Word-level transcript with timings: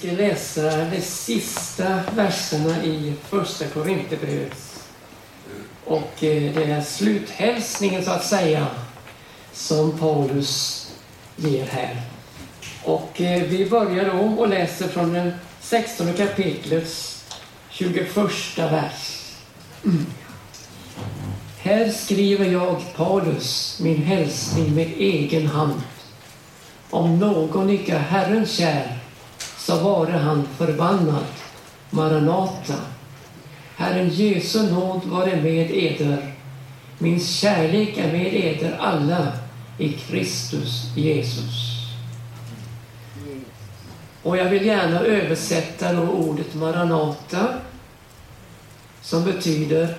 Vi 0.00 0.08
ska 0.08 0.16
läsa 0.16 0.84
de 0.84 1.00
sista 1.00 2.00
verserna 2.16 2.84
i 2.84 3.14
Första 3.28 3.64
Korinthierbrevet. 3.66 4.82
Och 5.84 6.24
eh, 6.24 6.54
det 6.54 6.64
är 6.64 6.80
sluthälsningen 6.80 8.04
så 8.04 8.10
att 8.10 8.24
säga 8.24 8.66
som 9.52 9.98
Paulus 9.98 10.86
ger 11.36 11.66
här. 11.66 12.02
Och 12.84 13.20
eh, 13.20 13.42
vi 13.42 13.70
börjar 13.70 14.04
då 14.04 14.42
och 14.42 14.48
läser 14.48 14.88
från 14.88 15.12
den 15.12 15.32
16 15.60 16.12
kapitlets 16.12 17.24
21 17.70 18.16
vers. 18.56 19.32
Mm. 19.84 20.06
Här 21.58 21.90
skriver 21.90 22.46
jag, 22.46 22.82
Paulus, 22.96 23.78
min 23.82 24.02
hälsning 24.02 24.74
med 24.74 24.92
egen 24.98 25.46
hand. 25.46 25.80
Om 26.90 27.18
någon 27.18 27.70
icke 27.70 27.94
är 27.94 27.98
Herren 27.98 28.46
kär, 28.46 28.97
så 29.68 29.76
vare 29.76 30.12
han 30.12 30.48
förbannad. 30.56 31.24
Maranata. 31.90 32.74
Herren 33.76 34.08
Jesu 34.08 34.72
nåd 34.72 35.04
vare 35.04 35.36
med 35.36 35.70
eder. 35.70 36.34
Min 36.98 37.20
kärlek 37.20 37.98
är 37.98 38.12
med 38.12 38.34
eder 38.34 38.76
alla 38.80 39.32
i 39.78 39.92
Kristus 39.92 40.96
Jesus. 40.96 41.78
Och 44.22 44.36
jag 44.36 44.44
vill 44.44 44.66
gärna 44.66 45.00
översätta 45.00 45.92
då 45.92 46.02
ordet 46.02 46.54
Maranata 46.54 47.48
som 49.00 49.24
betyder 49.24 49.96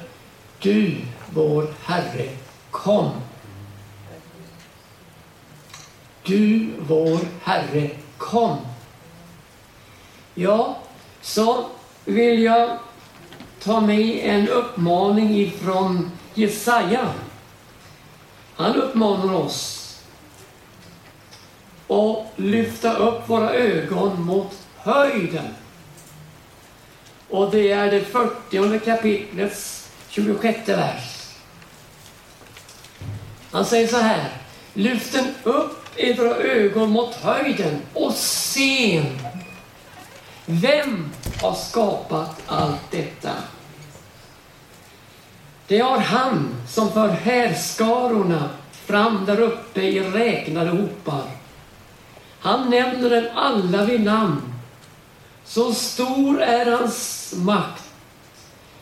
Du, 0.59 0.95
vår 1.33 1.67
Herre, 1.83 2.29
kom. 2.71 3.11
Du, 6.23 6.69
vår 6.87 7.19
Herre, 7.43 7.89
kom. 8.17 8.57
Ja, 10.41 10.77
så 11.21 11.65
vill 12.05 12.43
jag 12.43 12.77
ta 13.63 13.81
med 13.81 14.19
en 14.23 14.47
uppmaning 14.47 15.39
ifrån 15.39 16.11
Jesaja. 16.33 17.13
Han 18.55 18.75
uppmanar 18.75 19.33
oss 19.33 19.75
att 21.87 22.25
lyfta 22.35 22.97
upp 22.97 23.29
våra 23.29 23.53
ögon 23.53 24.21
mot 24.21 24.57
höjden. 24.77 25.55
Och 27.29 27.51
det 27.51 27.71
är 27.71 27.91
det 27.91 28.01
40 28.01 28.79
kapitlets 28.79 29.89
26 30.09 30.69
vers. 30.69 31.33
Han 33.51 33.65
säger 33.65 33.87
så 33.87 33.97
här. 33.97 34.29
Lyft 34.73 35.15
upp 35.43 35.85
era 35.95 36.35
ögon 36.35 36.89
mot 36.89 37.15
höjden 37.15 37.81
och 37.93 38.13
se 38.13 39.03
vem 40.49 41.09
har 41.41 41.55
skapat 41.55 42.41
allt 42.47 42.91
detta? 42.91 43.33
Det 45.67 45.79
har 45.79 45.99
han 45.99 46.55
som 46.67 46.91
för 46.91 47.07
härskarorna 47.07 48.49
fram 48.71 49.25
där 49.25 49.39
uppe 49.39 49.81
i 49.81 49.99
räknade 49.99 50.69
hopar. 50.69 51.23
Han 52.39 52.69
nämner 52.69 53.09
dem 53.09 53.29
alla 53.35 53.85
vid 53.85 54.01
namn. 54.01 54.53
Så 55.45 55.73
stor 55.73 56.41
är 56.41 56.71
hans 56.71 57.33
makt, 57.37 57.83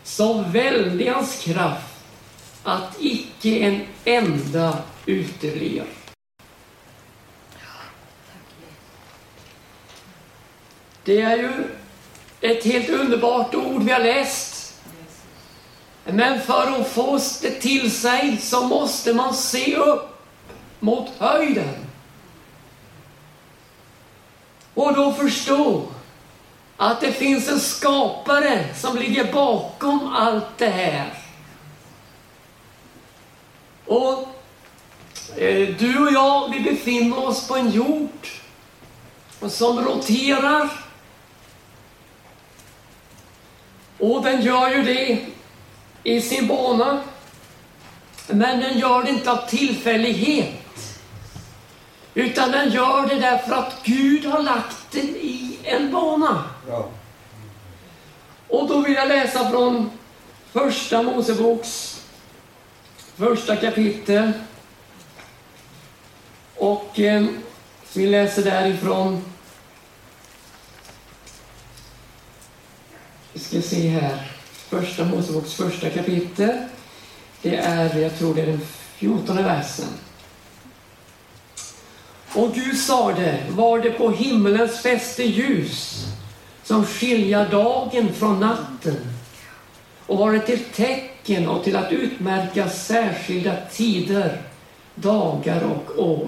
så 0.04 0.34
väldig 0.34 1.08
hans 1.08 1.44
kraft, 1.44 1.94
att 2.64 2.96
icke 3.00 3.60
en 3.60 3.82
enda 4.06 4.78
uteblir. 5.06 5.97
Det 11.08 11.22
är 11.22 11.38
ju 11.38 11.52
ett 12.42 12.64
helt 12.64 12.90
underbart 12.90 13.56
ord 13.56 13.84
vi 13.84 13.92
har 13.92 14.00
läst. 14.00 14.74
Men 16.04 16.42
för 16.42 16.82
att 16.82 16.88
få 16.88 17.20
det 17.42 17.52
till 17.52 17.92
sig 17.92 18.38
så 18.38 18.64
måste 18.64 19.14
man 19.14 19.34
se 19.34 19.76
upp 19.76 20.20
mot 20.80 21.10
höjden. 21.18 21.76
Och 24.74 24.94
då 24.94 25.14
förstå 25.14 25.84
att 26.78 27.02
det 27.02 27.12
finns 27.12 27.50
en 27.50 27.60
skapare 27.60 28.66
som 28.76 28.98
ligger 28.98 29.34
bakom 29.34 30.14
allt 30.14 30.58
det 30.58 30.70
här. 30.70 31.14
Och 33.86 34.28
eh, 35.38 35.76
du 35.80 36.08
och 36.08 36.14
jag, 36.14 36.52
vi 36.52 36.60
befinner 36.60 37.28
oss 37.28 37.48
på 37.48 37.56
en 37.56 37.72
jord 37.72 38.28
som 39.50 39.86
roterar 39.86 40.87
Och 44.00 44.24
den 44.24 44.42
gör 44.42 44.70
ju 44.70 44.84
det 44.84 45.26
i 46.04 46.22
sin 46.22 46.48
bana. 46.48 47.02
Men 48.28 48.60
den 48.60 48.80
gör 48.80 49.04
det 49.04 49.10
inte 49.10 49.32
av 49.32 49.48
tillfällighet. 49.50 50.54
Utan 52.14 52.52
den 52.52 52.70
gör 52.70 53.08
det 53.08 53.16
därför 53.16 53.56
att 53.56 53.84
Gud 53.84 54.26
har 54.26 54.44
lagt 54.44 54.92
den 54.92 55.06
i 55.06 55.58
en 55.64 55.92
bana. 55.92 56.44
Ja. 56.70 56.90
Och 58.48 58.68
då 58.68 58.82
vill 58.82 58.94
jag 58.94 59.08
läsa 59.08 59.50
från 59.50 59.92
Första 60.52 61.04
Moseboks 61.04 61.98
första 63.18 63.56
kapitel. 63.56 64.32
Och 66.56 67.00
eh, 67.00 67.26
vi 67.94 68.08
läser 68.08 68.44
därifrån 68.44 69.22
Vi 73.38 73.44
ska 73.44 73.62
se 73.62 73.90
här. 73.90 74.32
Första 74.70 75.06
Moseboks 75.06 75.54
första 75.54 75.90
kapitel. 75.90 76.58
Det 77.42 77.56
är, 77.56 77.98
jag 77.98 78.18
tror 78.18 78.36
det 78.36 78.42
är 78.42 78.46
den 78.46 78.62
fjortonde 78.96 79.44
versen. 79.44 79.86
Och 82.34 82.54
Gud 82.54 82.78
sade, 82.78 83.44
var 83.50 83.80
det 83.80 83.92
på 83.92 84.12
himmelens 84.12 84.80
fäste 84.80 85.24
ljus 85.24 86.06
som 86.64 86.86
skilja 86.86 87.50
dagen 87.50 88.14
från 88.14 88.40
natten 88.40 88.98
och 90.06 90.18
var 90.18 90.32
det 90.32 90.40
till 90.40 90.64
tecken 90.64 91.48
och 91.48 91.64
till 91.64 91.76
att 91.76 91.92
utmärka 91.92 92.70
särskilda 92.70 93.56
tider, 93.72 94.42
dagar 94.96 95.64
och 95.64 96.04
år. 96.04 96.28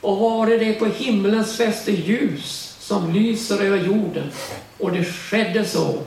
Och 0.00 0.18
var 0.18 0.46
det 0.46 0.58
det 0.58 0.72
på 0.72 0.86
himmelens 0.86 1.56
fäste 1.56 1.92
ljus 1.92 2.74
som 2.84 3.12
lyser 3.12 3.62
över 3.62 3.78
jorden. 3.78 4.30
Och 4.84 4.92
det 4.92 5.04
skedde 5.04 5.64
så. 5.64 5.98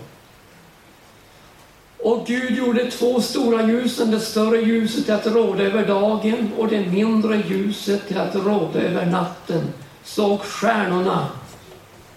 Och 1.99 2.27
Gud 2.27 2.57
gjorde 2.57 2.91
två 2.91 3.21
stora 3.21 3.67
ljusen, 3.67 4.11
det 4.11 4.19
större 4.19 4.61
ljuset 4.61 5.05
till 5.05 5.13
att 5.13 5.27
råda 5.27 5.63
över 5.63 5.87
dagen 5.87 6.51
och 6.57 6.67
det 6.67 6.79
mindre 6.79 7.43
ljuset 7.47 8.07
till 8.07 8.17
att 8.17 8.35
råda 8.35 8.79
över 8.79 9.05
natten. 9.05 9.73
Såg 10.03 10.41
stjärnorna. 10.41 11.27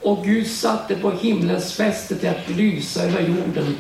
Och 0.03 0.25
Gud 0.25 0.47
satte 0.47 0.95
på 0.95 1.11
himlens 1.11 1.73
fäste 1.73 2.17
till 2.17 2.29
att 2.29 2.49
lysa 2.49 3.03
över 3.03 3.21
jorden 3.21 3.77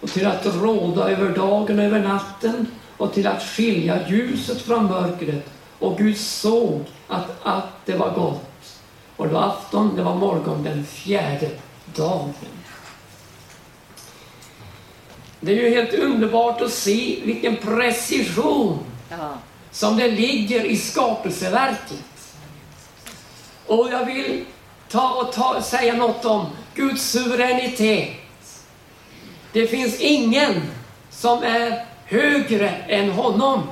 och 0.00 0.10
till 0.10 0.26
att 0.26 0.46
råda 0.46 1.10
över 1.10 1.34
dagen 1.34 1.78
och 1.78 1.84
över 1.84 2.00
natten 2.00 2.66
och 2.96 3.14
till 3.14 3.26
att 3.26 3.42
skilja 3.42 4.08
ljuset 4.08 4.62
från 4.62 4.84
mörkret. 4.84 5.50
Och 5.78 5.98
Gud 5.98 6.16
såg 6.16 6.80
att 7.08 7.26
att 7.42 7.86
det 7.86 7.94
var 7.94 8.10
gott. 8.14 8.80
Och 9.16 9.26
det 9.26 9.32
var 9.32 9.42
afton, 9.42 9.96
det 9.96 10.02
var 10.02 10.14
morgon 10.14 10.64
den 10.64 10.84
fjärde 10.84 11.50
dagen. 11.96 12.34
Det 15.40 15.52
är 15.52 15.56
ju 15.56 15.70
helt 15.70 15.94
underbart 15.94 16.60
att 16.60 16.72
se 16.72 17.20
vilken 17.24 17.56
precision 17.56 18.78
ja. 19.10 19.38
som 19.70 19.96
det 19.96 20.08
ligger 20.10 20.64
i 20.64 20.76
skapelseverket. 20.76 22.04
Och 23.66 23.88
jag 23.92 24.04
vill 24.04 24.44
ta 24.88 25.10
och 25.10 25.32
ta, 25.32 25.62
säga 25.62 25.94
något 25.94 26.24
om 26.24 26.46
Guds 26.74 27.10
suveränitet. 27.10 28.10
Det 29.52 29.66
finns 29.66 30.00
ingen 30.00 30.62
som 31.10 31.42
är 31.42 31.86
högre 32.04 32.68
än 32.68 33.10
honom. 33.10 33.62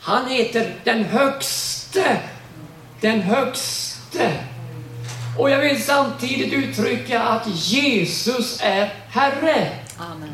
Han 0.00 0.26
heter 0.26 0.74
den 0.84 1.04
högste 1.04 2.20
den 3.00 3.20
högste. 3.20 4.44
Och 5.38 5.50
jag 5.50 5.58
vill 5.58 5.82
samtidigt 5.82 6.52
uttrycka 6.52 7.22
att 7.22 7.46
Jesus 7.46 8.60
är 8.62 8.94
Herre. 9.08 9.68
Amen. 9.98 10.30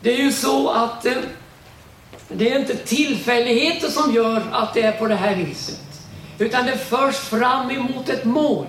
Det 0.00 0.14
är 0.14 0.18
ju 0.18 0.32
så 0.32 0.70
att 0.70 1.06
eh, 1.06 1.12
det 2.28 2.52
är 2.52 2.58
inte 2.60 2.76
tillfälligheter 2.76 3.88
som 3.88 4.14
gör 4.14 4.42
att 4.52 4.74
det 4.74 4.82
är 4.82 4.92
på 4.92 5.06
det 5.06 5.14
här 5.14 5.36
viset. 5.36 5.80
Utan 6.38 6.66
det 6.66 6.78
förs 6.78 7.16
fram 7.16 7.70
emot 7.70 8.08
ett 8.08 8.24
mål. 8.24 8.66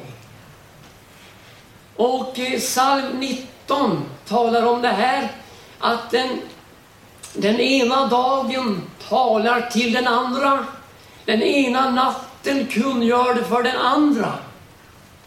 Och 1.95 2.39
eh, 2.39 2.59
psalm 2.59 3.19
19 3.19 4.03
talar 4.27 4.65
om 4.65 4.81
det 4.81 4.87
här 4.87 5.31
att 5.79 6.11
den 6.11 6.41
den 7.33 7.59
ena 7.59 8.07
dagen 8.07 8.81
talar 9.09 9.61
till 9.61 9.93
den 9.93 10.07
andra. 10.07 10.65
Den 11.25 11.41
ena 11.41 11.91
natten 11.91 12.67
kungör 12.67 13.33
det 13.33 13.43
för 13.43 13.63
den 13.63 13.77
andra. 13.77 14.33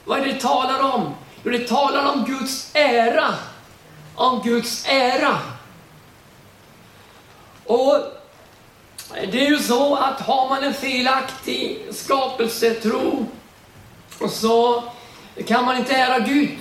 Vad 0.05 0.21
är 0.21 0.27
det 0.27 0.33
det 0.33 0.41
talar 0.41 0.95
om? 0.95 1.15
Jo, 1.43 1.51
det 1.51 1.69
talar 1.69 2.13
om 2.13 2.25
Guds 2.25 2.71
ära. 2.75 3.35
Om 4.15 4.43
Guds 4.43 4.87
ära. 4.87 5.39
Och 7.65 7.97
det 9.33 9.47
är 9.47 9.51
ju 9.51 9.59
så 9.59 9.97
att 9.97 10.21
har 10.21 10.49
man 10.49 10.65
en 10.65 10.75
felaktig 10.75 11.87
skapelsetro 11.91 13.27
så 14.31 14.83
kan 15.47 15.65
man 15.65 15.77
inte 15.77 15.95
ära 15.95 16.19
Gud. 16.19 16.59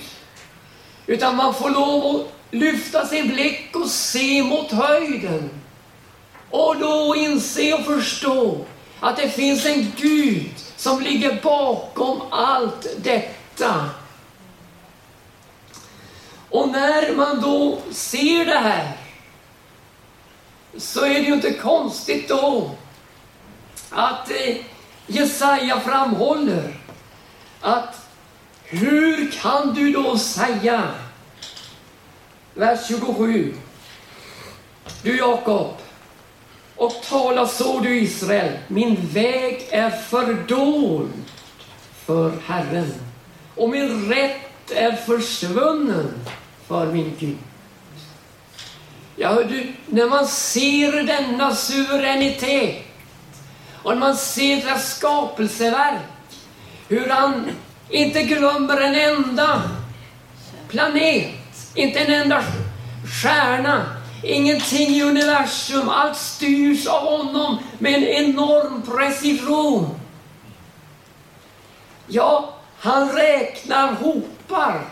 Utan 1.06 1.36
man 1.36 1.54
får 1.54 1.70
lov 1.70 2.16
att 2.16 2.32
lyfta 2.50 3.06
sin 3.06 3.28
blick 3.28 3.71
se 3.92 4.42
mot 4.42 4.70
höjden. 4.70 5.50
Och 6.50 6.76
då 6.76 7.16
inse 7.16 7.72
och 7.74 7.84
förstå 7.84 8.64
att 9.00 9.16
det 9.16 9.30
finns 9.30 9.66
en 9.66 9.92
Gud 9.96 10.50
som 10.76 11.00
ligger 11.00 11.40
bakom 11.42 12.20
allt 12.30 12.86
detta. 12.96 13.90
Och 16.50 16.68
när 16.68 17.16
man 17.16 17.40
då 17.40 17.78
ser 17.90 18.44
det 18.44 18.58
här 18.58 18.96
så 20.76 21.04
är 21.04 21.14
det 21.14 21.20
ju 21.20 21.34
inte 21.34 21.52
konstigt 21.52 22.28
då 22.28 22.70
att 23.90 24.30
eh, 24.30 24.56
Jesaja 25.06 25.80
framhåller 25.80 26.80
att 27.60 28.06
hur 28.64 29.30
kan 29.30 29.74
du 29.74 29.92
då 29.92 30.18
säga, 30.18 30.88
vers 32.54 32.88
27, 32.88 33.54
du 35.02 35.16
Jakob, 35.16 35.76
och 36.76 37.02
tala 37.08 37.46
så 37.46 37.80
du 37.80 37.98
Israel, 37.98 38.58
min 38.68 39.08
väg 39.12 39.68
är 39.70 39.90
fördold 39.90 41.12
för 42.06 42.32
Herren 42.46 42.94
och 43.56 43.70
min 43.70 44.08
rätt 44.08 44.70
är 44.70 44.92
försvunnen 44.92 46.14
för 46.66 46.86
min 46.86 47.16
Gud. 47.18 47.36
Ja, 49.16 49.42
du, 49.42 49.72
när 49.86 50.08
man 50.08 50.26
ser 50.26 51.02
denna 51.02 51.54
suveränitet 51.54 52.84
och 53.82 53.92
när 53.92 54.00
man 54.00 54.16
ser 54.16 54.56
deras 54.56 54.96
skapelseverk, 54.96 56.00
hur 56.88 57.08
han 57.08 57.50
inte 57.90 58.22
glömmer 58.22 58.80
en 58.80 58.94
enda 58.94 59.62
planet, 60.68 61.34
inte 61.74 62.00
en 62.00 62.22
enda 62.22 62.44
stjärna, 63.22 64.01
ingenting 64.22 64.88
i 64.88 65.02
universum. 65.02 65.88
Allt 65.88 66.16
styrs 66.16 66.86
av 66.86 67.06
honom 67.06 67.58
med 67.78 67.94
en 67.94 68.04
enorm 68.04 68.82
precision. 68.82 70.00
Ja, 72.06 72.54
han 72.78 73.12
räknar 73.12 73.92
hopar, 73.92 74.84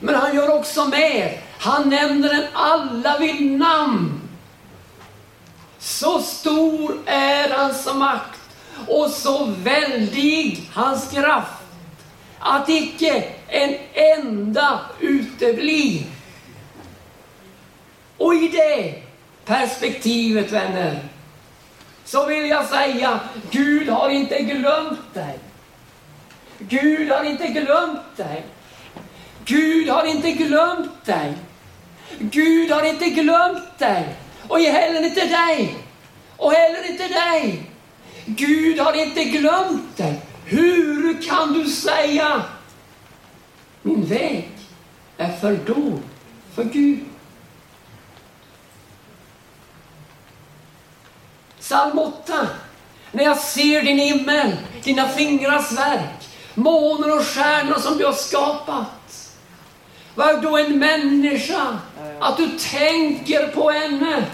men 0.00 0.14
han 0.14 0.34
gör 0.34 0.58
också 0.58 0.84
mer. 0.84 1.40
Han 1.58 1.88
nämner 1.88 2.28
den 2.28 2.44
alla 2.52 3.18
vid 3.18 3.42
namn. 3.42 4.20
Så 5.78 6.18
stor 6.18 6.98
är 7.06 7.48
hans 7.48 7.94
makt 7.94 8.40
och 8.86 9.10
så 9.10 9.44
väldig 9.44 10.70
hans 10.74 11.10
kraft 11.10 11.62
att 12.38 12.68
icke 12.68 13.24
en 13.48 13.74
enda 13.92 14.80
uteblir. 15.00 16.02
Och 18.20 18.34
i 18.34 18.48
det 18.48 18.94
perspektivet, 19.44 20.52
vänner, 20.52 21.00
så 22.04 22.26
vill 22.26 22.48
jag 22.48 22.66
säga, 22.66 23.20
Gud 23.50 23.88
har 23.88 24.10
inte 24.10 24.42
glömt 24.42 25.14
dig. 25.14 25.38
Gud 26.58 27.10
har 27.10 27.24
inte 27.24 27.46
glömt 27.46 28.16
dig. 28.16 28.44
Gud 29.44 29.88
har 29.88 30.04
inte 30.04 30.32
glömt 30.32 31.04
dig. 31.04 31.34
Gud 32.18 32.70
har 32.70 32.82
inte 32.82 33.08
glömt 33.08 33.78
dig. 33.78 34.14
Och 34.48 34.58
heller 34.60 35.04
inte 35.04 35.26
dig. 35.26 35.76
Och 36.36 36.52
heller 36.52 36.90
inte 36.90 37.08
dig. 37.08 37.62
Gud 38.26 38.78
har 38.78 38.92
inte 38.92 39.24
glömt 39.24 39.96
dig. 39.96 40.20
Hur 40.44 41.22
kan 41.22 41.52
du 41.52 41.64
säga 41.70 42.42
min 43.82 44.04
väg 44.04 44.48
är 45.16 45.32
fördold 45.36 46.02
för 46.54 46.64
Gud? 46.64 47.09
Psalm 51.70 51.98
8. 51.98 52.48
När 53.12 53.24
jag 53.24 53.38
ser 53.38 53.82
din 53.82 53.98
himmel, 53.98 54.56
dina 54.84 55.08
fingrars 55.08 55.72
verk, 55.72 56.28
månen 56.54 57.12
och 57.12 57.24
stjärnor 57.26 57.78
som 57.78 57.98
du 57.98 58.06
har 58.06 58.12
skapat. 58.12 59.36
Vad 60.14 60.28
är 60.28 60.42
då 60.42 60.58
en 60.58 60.78
människa? 60.78 61.78
Att 62.20 62.36
du 62.36 62.48
tänker 62.58 63.48
på 63.48 63.70
henne. 63.70 64.24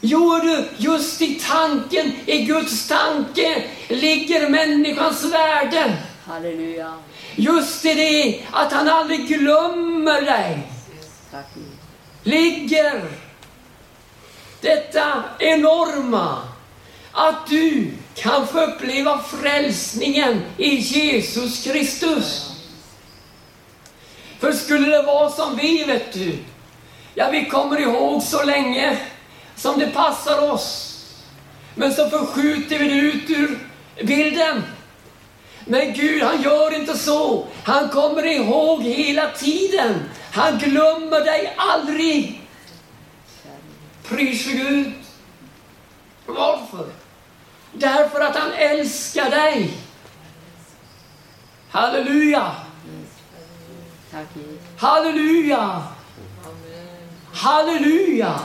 Jo 0.00 0.38
du, 0.42 0.68
just 0.76 1.22
i 1.22 1.34
tanken, 1.34 2.12
i 2.26 2.44
Guds 2.44 2.88
tanke, 2.88 3.64
ligger 3.88 4.48
människans 4.48 5.24
värde. 5.24 5.96
Halleluja. 6.24 6.94
Just 7.36 7.84
i 7.84 7.94
det 7.94 8.40
att 8.52 8.72
han 8.72 8.88
aldrig 8.88 9.28
glömmer 9.28 10.20
dig. 10.20 10.68
Ligger 12.22 13.21
detta 14.62 15.24
enorma 15.38 16.38
att 17.12 17.46
du 17.46 17.90
kan 18.14 18.46
få 18.46 18.60
uppleva 18.60 19.22
frälsningen 19.22 20.42
i 20.56 20.74
Jesus 20.74 21.64
Kristus. 21.64 22.48
För 24.38 24.52
skulle 24.52 24.96
det 24.96 25.02
vara 25.02 25.30
som 25.30 25.56
vi, 25.56 25.84
vet 25.84 26.12
du, 26.12 26.38
ja, 27.14 27.30
vi 27.30 27.44
kommer 27.44 27.80
ihåg 27.80 28.22
så 28.22 28.44
länge 28.44 28.98
som 29.56 29.78
det 29.78 29.86
passar 29.86 30.52
oss. 30.52 30.88
Men 31.74 31.94
så 31.94 32.10
förskjuter 32.10 32.78
vi 32.78 32.88
det 32.88 32.94
ut 32.94 33.30
ur 33.30 33.58
bilden. 34.04 34.62
Men 35.64 35.92
Gud, 35.92 36.22
han 36.22 36.42
gör 36.42 36.74
inte 36.74 36.98
så. 36.98 37.46
Han 37.64 37.88
kommer 37.88 38.26
ihåg 38.26 38.82
hela 38.82 39.30
tiden. 39.30 39.94
Han 40.32 40.58
glömmer 40.58 41.24
dig 41.24 41.54
aldrig. 41.56 42.41
Pris 44.08 44.44
för 44.44 44.52
Gud. 44.52 44.92
Varför? 46.26 46.86
Därför 47.72 48.20
att 48.20 48.36
han 48.36 48.52
älskar 48.52 49.30
dig. 49.30 49.70
Halleluja! 51.70 52.52
Halleluja! 54.78 55.82
Halleluja! 57.32 58.38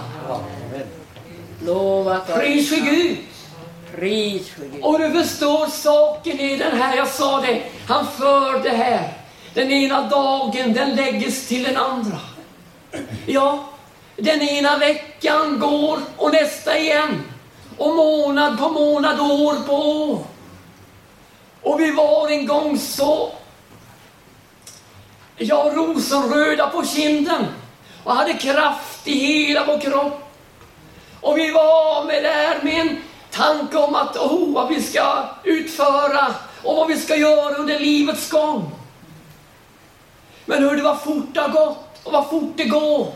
Lovat 1.65 2.33
Pris 2.35 2.69
för 2.69 2.75
Gud. 2.75 3.17
Pris 3.95 4.49
för 4.49 4.65
Gud. 4.65 4.83
Och 4.83 4.99
du 4.99 5.11
förstår 5.11 5.67
saken 5.67 6.39
i 6.39 6.57
den 6.57 6.77
här, 6.77 6.97
jag 6.97 7.07
sa 7.07 7.41
det, 7.41 7.63
han 7.87 8.07
för 8.07 8.63
det 8.63 8.69
här. 8.69 9.13
Den 9.53 9.71
ena 9.71 10.09
dagen, 10.09 10.73
den 10.73 10.95
lägges 10.95 11.47
till 11.47 11.63
den 11.63 11.77
andra. 11.77 12.19
Ja, 13.25 13.69
den 14.17 14.41
ena 14.41 14.77
veckan 14.77 15.59
går 15.59 15.99
och 16.17 16.33
nästa 16.33 16.77
igen. 16.77 17.23
Och 17.77 17.95
månad 17.95 18.59
på 18.59 18.69
månad, 18.69 19.19
år 19.19 19.55
på 19.67 19.73
år. 19.73 20.25
Och 21.61 21.79
vi 21.79 21.91
var 21.91 22.29
en 22.29 22.47
gång 22.47 22.79
så, 22.79 23.31
ja, 25.37 25.71
rosenröda 25.75 26.67
på 26.67 26.85
kinden 26.85 27.45
och 28.03 28.15
hade 28.15 28.33
kraft 28.33 29.07
i 29.07 29.19
hela 29.19 29.65
vår 29.65 29.79
kropp. 29.79 30.23
Och 31.21 31.37
vi 31.37 31.51
var 31.51 32.03
med 32.03 32.23
där 32.23 32.63
med 32.63 32.81
en 32.81 33.01
tanke 33.31 33.77
om 33.77 33.95
att, 33.95 34.17
oh, 34.17 34.53
vad 34.53 34.69
vi 34.69 34.81
ska 34.81 35.29
utföra 35.43 36.33
och 36.63 36.75
vad 36.75 36.87
vi 36.87 36.97
ska 36.97 37.15
göra 37.15 37.55
under 37.55 37.79
livets 37.79 38.29
gång. 38.29 38.71
Men 40.45 40.63
hur 40.63 40.75
det 40.75 40.83
var 40.83 40.95
fort 40.95 41.33
det 41.33 41.41
har 41.41 41.49
gått 41.49 41.99
och 42.03 42.11
vad 42.11 42.29
fort 42.29 42.53
det 42.55 42.65
går. 42.65 43.13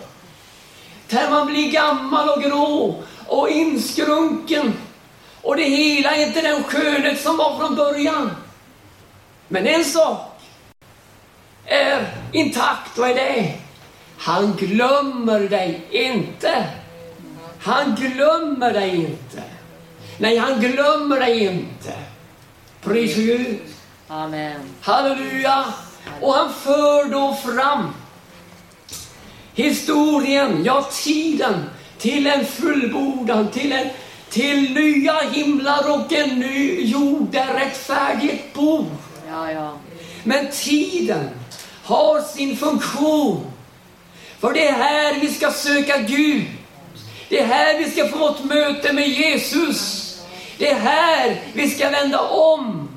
När 1.13 1.29
man 1.29 1.47
blir 1.47 1.71
gammal 1.71 2.29
och 2.29 2.43
grå 2.43 3.03
och 3.27 3.49
inskrunken 3.49 4.73
och 5.41 5.55
det 5.55 5.63
hela 5.63 6.15
är 6.15 6.27
inte 6.27 6.41
den 6.41 6.63
skönhet 6.63 7.21
som 7.21 7.37
var 7.37 7.57
från 7.57 7.75
början. 7.75 8.31
Men 9.47 9.67
en 9.67 9.85
sak 9.85 10.41
är 11.65 12.07
intakt, 12.31 12.97
vad 12.97 13.09
är 13.09 13.15
det? 13.15 13.53
Han 14.17 14.53
glömmer 14.53 15.39
dig 15.39 15.87
inte. 15.89 16.65
Han 17.59 17.95
glömmer 17.95 18.73
dig 18.73 18.95
inte. 18.95 19.43
Nej, 20.17 20.37
han 20.37 20.59
glömmer 20.59 21.19
dig 21.19 21.45
inte. 21.45 21.93
Pris 22.81 23.15
Gud. 23.15 23.59
Amen. 24.07 24.61
Halleluja! 24.81 25.65
Och 26.21 26.33
han 26.33 26.53
för 26.53 27.05
då 27.05 27.33
fram 27.33 27.93
historien, 29.61 30.63
ja 30.63 30.89
tiden, 30.91 31.63
till 31.97 32.27
en 32.27 32.45
fullbordan, 32.45 33.47
till, 33.47 33.71
en, 33.71 33.89
till 34.29 34.73
nya 34.73 35.19
himlar 35.19 35.91
och 35.95 36.13
en 36.13 36.39
ny 36.39 36.81
jord 36.81 37.27
där 37.31 37.53
rättfärdighet 37.53 38.53
bor. 38.53 38.85
Ja, 39.27 39.51
ja. 39.51 39.77
Men 40.23 40.47
tiden 40.51 41.29
har 41.83 42.21
sin 42.21 42.57
funktion. 42.57 43.51
För 44.39 44.53
det 44.53 44.67
är 44.67 44.73
här 44.73 45.19
vi 45.19 45.27
ska 45.27 45.51
söka 45.51 45.97
Gud. 45.97 46.43
Det 47.29 47.39
är 47.39 47.45
här 47.45 47.79
vi 47.79 47.91
ska 47.91 48.07
få 48.07 48.29
ett 48.29 48.43
möte 48.43 48.93
med 48.93 49.09
Jesus. 49.09 50.11
Det 50.57 50.67
är 50.67 50.79
här 50.79 51.41
vi 51.53 51.69
ska 51.69 51.89
vända 51.89 52.19
om. 52.19 52.89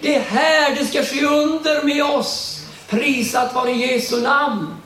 Det 0.00 0.14
är 0.14 0.20
här 0.20 0.74
det 0.74 0.86
ska 0.86 1.04
ske 1.04 1.26
under 1.26 1.82
med 1.82 2.04
oss. 2.04 2.60
Prisat 2.88 3.54
vare 3.54 3.72
Jesu 3.72 4.20
namn. 4.20 4.79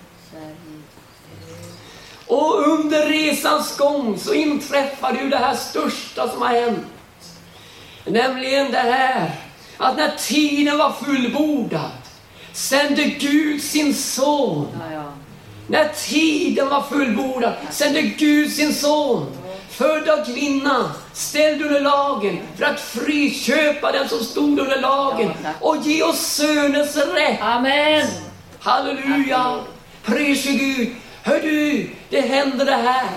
Och 2.27 2.69
under 2.69 3.07
resans 3.07 3.77
gång 3.77 4.19
så 4.19 4.35
inträffade 4.35 5.21
ju 5.21 5.29
det 5.29 5.37
här 5.37 5.55
största 5.55 6.29
som 6.29 6.43
har 6.43 6.49
hänt. 6.49 6.87
Nämligen 8.05 8.73
det 8.73 8.79
här 8.79 9.31
att 9.77 9.97
när 9.97 10.11
tiden 10.11 10.79
var 10.79 10.93
fullbordad 10.93 11.91
sände 12.53 13.05
Gud 13.05 13.63
sin 13.63 13.95
son. 13.95 14.69
Ja, 14.81 14.95
ja. 14.95 15.13
När 15.67 15.89
tiden 15.89 16.69
var 16.69 16.83
fullbordad 16.83 17.53
sände 17.71 18.03
Gud 18.03 18.53
sin 18.53 18.75
son, 18.75 19.27
född 19.71 20.09
av 20.09 20.25
kvinna, 20.25 20.93
ställd 21.13 21.63
under 21.63 21.81
lagen, 21.81 22.39
för 22.57 22.65
att 22.65 22.81
friköpa 22.81 23.93
den 23.93 24.09
som 24.09 24.19
stod 24.19 24.59
under 24.61 24.81
lagen 24.81 25.31
och 25.61 25.77
ge 25.77 26.03
oss 26.03 26.21
söners 26.21 26.97
rätt. 26.97 27.39
Amen. 27.43 28.07
Halleluja! 28.61 29.61
Pris 30.03 30.45
Gud! 30.45 30.89
Hör 31.27 31.41
du, 31.41 31.91
det 32.11 32.21
händer 32.21 32.65
det 32.65 32.77
här. 32.77 33.09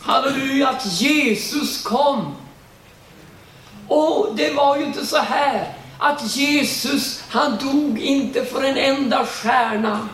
Halleluja, 0.00 0.68
att 0.68 0.86
Jesus 1.00 1.82
kom. 1.82 2.36
Och 3.88 4.32
det 4.36 4.52
var 4.52 4.76
ju 4.76 4.84
inte 4.84 5.06
så 5.06 5.16
här 5.16 5.74
att 5.98 6.36
Jesus, 6.36 7.24
han 7.28 7.58
dog 7.58 7.98
inte 7.98 8.44
för 8.44 8.62
en 8.62 8.76
enda 8.76 9.26
stjärna. 9.26 10.08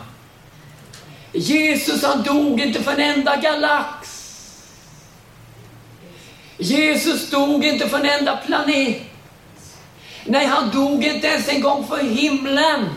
Jesus, 1.31 2.03
han 2.03 2.23
dog 2.23 2.61
inte 2.61 2.83
för 2.83 2.91
en 2.91 2.99
enda 2.99 3.35
galax. 3.35 4.07
Jesus 6.57 7.29
dog 7.29 7.65
inte 7.65 7.89
för 7.89 7.99
en 7.99 8.09
enda 8.19 8.37
planet. 8.37 9.01
Nej, 10.25 10.45
han 10.45 10.69
dog 10.69 11.03
inte 11.03 11.27
ens 11.27 11.49
en 11.49 11.61
gång 11.61 11.87
för 11.87 11.97
himlen. 11.97 12.89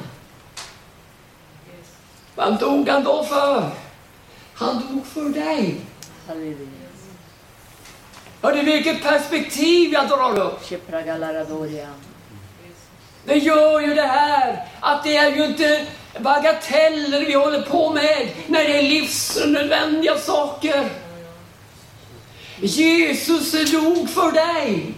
Vad 2.35 2.61
dog 2.61 2.89
han 2.89 3.05
då 3.05 3.25
för? 3.25 3.71
Han 4.61 4.75
dog 4.75 5.07
för 5.07 5.41
dig. 5.41 5.81
Halleluja. 6.29 6.57
Hörde 8.43 8.63
vilket 8.63 9.03
perspektiv 9.03 9.93
jag 9.93 10.09
drar 10.09 10.41
upp. 10.41 10.71
Det 13.25 13.35
gör 13.35 13.81
ju 13.81 13.95
det 13.95 14.07
här 14.07 14.69
att 14.81 15.05
det 15.05 15.17
är 15.17 15.37
ju 15.37 15.45
inte 15.45 15.87
bagateller 16.19 17.25
vi 17.27 17.35
håller 17.35 17.63
på 17.63 17.93
med 17.93 18.29
när 18.47 18.65
det 18.65 18.79
är 18.79 18.83
livsnödvändiga 18.83 20.19
saker. 20.19 20.89
Jesus 22.61 23.53
dog 23.73 24.11
för 24.11 24.33
dig. 24.33 24.95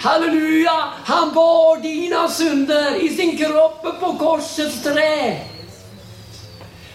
Halleluja! 0.00 0.84
Han 1.04 1.34
bar 1.34 1.82
dina 1.82 2.28
synder 2.28 2.94
i 2.94 3.08
sin 3.08 3.38
kropp 3.38 4.00
på 4.00 4.12
korsets 4.18 4.82
trä. 4.82 5.40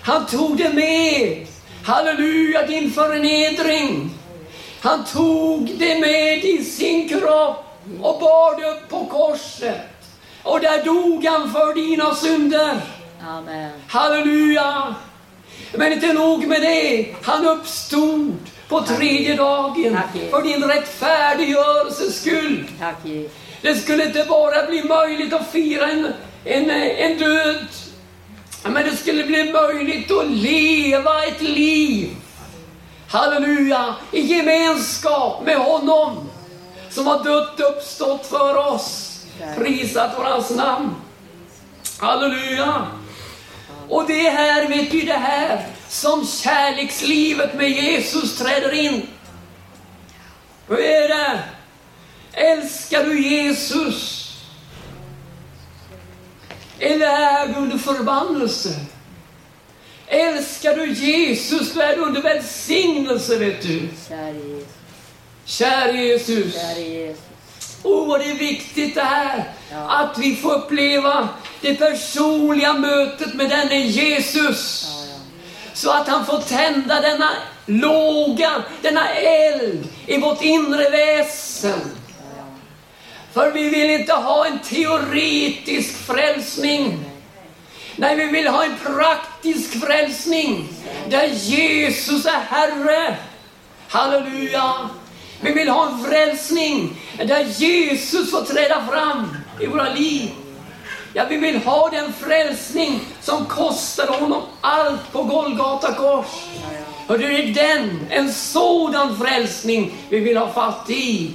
Han 0.04 0.26
tog 0.26 0.58
det 0.58 0.74
med. 0.74 1.48
Halleluja, 1.84 2.68
din 2.68 2.92
förnedring. 2.92 4.10
Han 4.82 5.06
tog 5.06 5.72
det 5.80 6.00
med 6.00 6.44
i 6.44 6.64
sin 6.64 7.10
kropp 7.10 7.66
och 8.02 8.20
bar 8.20 8.62
det 8.62 8.68
upp 8.68 8.90
på 8.90 9.06
korset. 9.06 9.82
Och 10.44 10.60
där 10.60 10.86
dog 10.86 11.26
han 11.26 11.52
för 11.52 11.74
dina 11.74 12.16
synder. 12.16 12.82
Amen. 13.28 13.72
Halleluja! 13.88 14.96
Men 15.72 15.94
inte 15.94 16.14
nog 16.14 16.48
med 16.48 16.62
det, 16.62 17.08
han 17.22 17.46
uppstod 17.46 18.36
på 18.68 18.82
tredje 18.82 19.36
dagen 19.36 19.94
Tack, 19.94 20.32
för 20.32 20.42
din 20.42 20.64
rättfärdiggörelses 20.64 22.22
skull. 22.22 22.66
Tack. 22.80 22.98
Det 23.62 23.76
skulle 23.76 24.06
inte 24.06 24.26
bara 24.30 24.66
bli 24.66 24.84
möjligt 24.84 25.34
att 25.34 25.52
fira 25.52 25.92
en, 25.92 26.14
en, 26.46 26.70
en 26.72 27.18
död, 27.18 27.68
men 28.63 28.86
det 28.86 28.98
skulle 28.98 29.24
bli 29.24 29.51
möjligt 29.51 30.12
att 30.12 30.32
leva 30.32 31.25
ett 31.25 31.41
liv. 31.41 32.15
Halleluja! 33.08 33.96
I 34.12 34.22
gemenskap 34.22 35.46
med 35.46 35.58
honom 35.58 36.29
som 36.89 37.08
har 37.08 37.24
dött 37.24 37.60
och 37.60 37.70
uppstått 37.70 38.25
för 38.25 38.58
oss. 38.58 39.20
Prisat 39.58 40.12
vår 40.17 40.24
hans 40.24 40.50
namn. 40.50 40.96
Halleluja! 42.00 42.88
Och 43.89 44.08
det 44.08 44.27
är 44.27 44.32
här, 44.32 44.67
vet 44.67 44.91
du, 44.91 45.01
det 45.01 45.13
här 45.13 45.67
som 45.89 46.27
kärlekslivet 46.27 47.53
med 47.53 47.70
Jesus 47.70 48.38
träder 48.38 48.72
in. 48.74 49.08
Hur 50.67 50.79
är 50.79 51.08
det? 51.08 51.39
Älskar 52.34 53.03
du 53.03 53.29
Jesus? 53.29 54.23
Eller 56.80 57.06
är 57.06 57.48
du 57.48 57.53
under 57.53 57.77
förbannelse? 57.77 58.70
Älskar 60.08 60.75
du 60.75 60.94
Jesus, 60.94 61.74
då 61.74 61.82
är 61.82 61.96
du 61.96 62.01
under 62.01 62.22
välsignelse, 62.22 63.38
vet 63.38 63.62
du. 63.62 63.89
Käre 64.10 64.38
Jesus. 64.38 64.68
Kära 65.46 65.92
Jesus. 65.92 66.53
Käre 66.53 66.82
Jesus. 66.82 67.24
Åh, 67.84 68.08
vad 68.08 68.20
det 68.20 68.32
är 68.32 68.36
viktigt 68.36 68.96
det 68.96 69.01
här. 69.01 69.53
Ja. 69.72 69.89
Att 69.89 70.18
vi 70.18 70.36
får 70.36 70.53
uppleva 70.53 71.30
det 71.62 71.75
personliga 71.75 72.74
mötet 72.74 73.34
med 73.34 73.50
denne 73.50 73.80
Jesus. 73.80 74.86
Ja, 74.88 75.06
ja. 75.10 75.20
Så 75.74 75.92
att 75.92 76.08
han 76.08 76.25
får 76.25 76.39
tända 76.39 77.01
denna 77.01 77.30
låga, 77.65 78.63
denna 78.82 79.10
eld 79.10 79.88
i 80.06 80.18
vårt 80.18 80.42
inre 80.42 80.89
väsen. 80.89 81.80
För 83.34 83.52
vi 83.52 83.70
vill 83.70 83.90
inte 83.90 84.13
ha 84.13 84.46
en 84.46 84.60
teoretisk 84.60 86.06
frälsning. 86.06 87.00
Nej, 87.96 88.16
vi 88.16 88.25
vill 88.25 88.48
ha 88.48 88.63
en 88.63 88.75
praktisk 88.96 89.82
frälsning 89.86 90.70
där 91.10 91.28
Jesus 91.28 92.25
är 92.25 92.40
Herre. 92.40 93.18
Halleluja! 93.88 94.90
Vi 95.42 95.52
vill 95.52 95.70
ha 95.70 95.88
en 95.88 96.06
frälsning 96.06 97.02
där 97.18 97.44
Jesus 97.44 98.32
får 98.32 98.42
träda 98.42 98.88
fram 98.92 99.38
i 99.60 99.66
våra 99.66 99.94
liv. 99.94 100.30
Ja, 101.13 101.25
vi 101.30 101.38
vill 101.38 101.58
ha 101.58 101.90
den 101.90 102.13
frälsning 102.13 103.00
som 103.22 103.46
kostade 103.46 104.12
honom 104.12 104.44
allt 104.62 105.12
på 105.12 105.24
Golgata 105.24 105.94
kors. 105.94 106.25
Och 107.08 107.20
det 107.20 107.25
är 107.25 107.54
den, 107.54 108.08
en 108.10 108.34
sådan 108.34 109.18
frälsning 109.18 109.94
vi 110.10 110.20
vill 110.20 110.38
ha 110.38 110.48
fatt 110.54 110.90
i. 110.90 111.32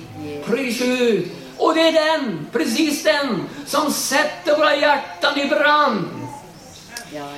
Pris 0.47 0.83
ut! 0.83 1.38
Och 1.59 1.75
det 1.75 1.89
är 1.89 1.93
den, 1.93 2.47
precis 2.53 3.03
den, 3.03 3.49
som 3.67 3.93
sätter 3.93 4.57
våra 4.57 4.77
hjärtan 4.77 5.39
i 5.39 5.47
brand. 5.47 6.09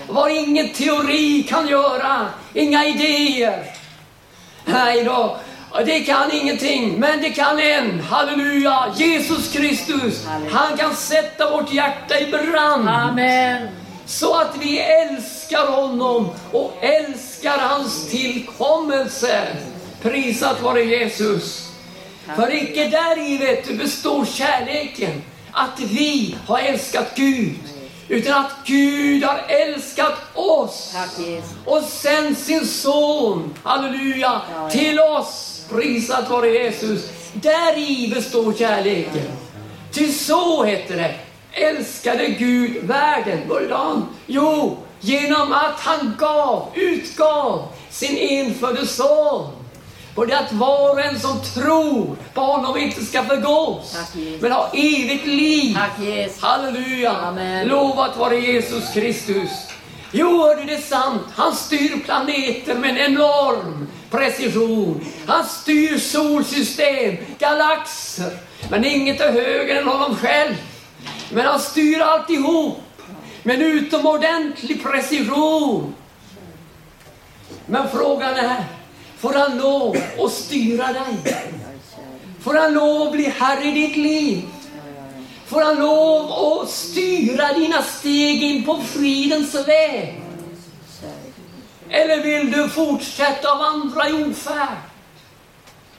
Vad 0.08 0.30
ingen 0.30 0.68
teori 0.68 1.42
kan 1.42 1.68
göra, 1.68 2.26
inga 2.54 2.84
idéer. 2.84 3.64
Nej 4.64 5.04
då, 5.04 5.36
det 5.84 6.00
kan 6.00 6.32
ingenting, 6.32 7.00
men 7.00 7.20
det 7.20 7.30
kan 7.30 7.60
en, 7.60 8.00
halleluja, 8.00 8.94
Jesus 8.96 9.52
Kristus. 9.52 10.26
Halleluja. 10.26 10.56
Han 10.56 10.76
kan 10.76 10.96
sätta 10.96 11.50
vårt 11.50 11.72
hjärta 11.72 12.20
i 12.20 12.26
brand. 12.30 12.88
Amen. 12.88 13.68
Så 14.06 14.34
att 14.34 14.56
vi 14.60 14.78
älskar 14.80 15.66
honom 15.66 16.28
och 16.52 16.76
älskar 16.80 17.58
hans 17.58 18.10
tillkommelse. 18.10 19.46
Prisat 20.02 20.62
vare 20.62 20.82
Jesus. 20.82 21.69
För 22.36 22.54
icke 22.54 22.88
där 22.88 23.18
i 23.18 23.38
vet 23.38 23.68
du 23.68 23.76
består 23.76 24.24
kärleken, 24.24 25.22
att 25.52 25.80
vi 25.80 26.36
har 26.46 26.58
älskat 26.58 27.12
Gud, 27.14 27.58
utan 28.08 28.44
att 28.44 28.52
Gud 28.64 29.24
har 29.24 29.44
älskat 29.48 30.18
oss 30.34 30.94
och 31.64 31.82
sänt 31.82 32.38
sin 32.38 32.66
son, 32.66 33.54
halleluja, 33.62 34.40
ja. 34.54 34.70
till 34.70 35.00
oss. 35.00 35.46
Prisat 35.70 36.30
vare 36.30 36.48
Jesus. 36.48 37.10
Där 37.32 37.78
i 37.78 38.12
består 38.14 38.52
kärleken. 38.52 39.30
Ty 39.92 40.12
så 40.12 40.64
heter 40.64 40.96
det, 40.96 41.14
älskade 41.52 42.26
Gud 42.26 42.84
världen. 42.84 43.38
Hvordan? 43.46 44.06
Jo, 44.26 44.78
genom 45.00 45.52
att 45.52 45.80
han 45.80 46.16
gav, 46.18 46.68
utgav 46.74 47.68
sin 47.90 48.16
enfödde 48.16 48.86
son. 48.86 49.59
Och 50.14 50.26
det 50.26 50.38
att 50.38 50.52
var 50.52 50.90
och 50.90 51.00
en 51.00 51.20
som 51.20 51.40
tror 51.54 52.16
på 52.34 52.40
honom 52.40 52.76
inte 52.76 53.04
ska 53.04 53.24
förgås, 53.24 53.96
men 54.40 54.52
ha 54.52 54.70
evigt 54.72 55.26
liv. 55.26 55.74
Tack 55.74 56.00
Jesus. 56.00 56.42
Halleluja! 56.42 57.12
Amen. 57.12 57.68
Lovat 57.68 58.16
vare 58.16 58.36
Jesus 58.36 58.92
Kristus. 58.92 59.50
Jo, 60.12 60.42
hördu, 60.42 60.64
det 60.64 60.74
är 60.74 60.80
sant. 60.80 61.22
Han 61.34 61.54
styr 61.54 61.96
planeter 62.04 62.74
med 62.74 62.90
en 62.90 62.96
enorm 62.96 63.88
precision. 64.10 65.06
Han 65.26 65.44
styr 65.44 65.98
solsystem, 65.98 67.16
galaxer. 67.38 68.38
Men 68.70 68.84
inget 68.84 69.20
är 69.20 69.32
högre 69.32 69.78
än 69.78 69.88
honom 69.88 70.16
själv. 70.16 70.54
Men 71.32 71.46
han 71.46 71.60
styr 71.60 72.00
alltihop 72.00 72.82
med 73.42 73.54
en 73.54 73.62
utomordentlig 73.62 74.82
precision. 74.82 75.94
Men 77.66 77.88
frågan 77.88 78.34
är, 78.34 78.64
får 79.20 79.32
han 79.32 79.58
lov 79.58 79.96
att 80.18 80.32
styra 80.32 80.92
dig? 80.92 81.36
Får 82.40 82.54
han 82.54 82.74
lov 82.74 83.02
att 83.02 83.12
bli 83.12 83.28
herre 83.28 83.64
i 83.64 83.70
ditt 83.70 83.96
liv? 83.96 84.42
Får 85.46 85.62
han 85.62 85.76
lov 85.76 86.32
att 86.32 86.70
styra 86.70 87.52
dina 87.52 87.82
steg 87.82 88.42
in 88.42 88.64
på 88.64 88.80
fridens 88.82 89.54
väg? 89.54 90.22
Eller 91.88 92.22
vill 92.22 92.52
du 92.52 92.68
fortsätta 92.68 93.54
vandra 93.54 94.08
i 94.08 94.12
ofärd? 94.12 94.78